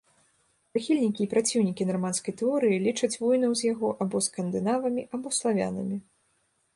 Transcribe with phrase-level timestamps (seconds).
[0.75, 5.97] Прыхільнікі і праціўнікі нарманскай тэорыі лічаць воінаў з яго або скандынавамі, або славянамі.